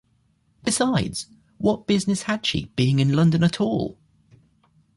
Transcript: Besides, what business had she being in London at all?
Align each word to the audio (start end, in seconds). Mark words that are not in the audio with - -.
Besides, 0.63 1.27
what 1.59 1.85
business 1.85 2.23
had 2.23 2.43
she 2.43 2.71
being 2.75 2.97
in 2.97 3.13
London 3.13 3.43
at 3.43 3.61
all? 3.61 3.99